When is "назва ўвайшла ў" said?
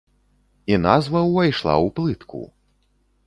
0.85-1.87